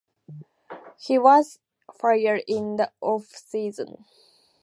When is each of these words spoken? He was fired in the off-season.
He 0.99 1.19
was 1.19 1.59
fired 1.93 2.41
in 2.47 2.77
the 2.77 2.91
off-season. 3.01 4.03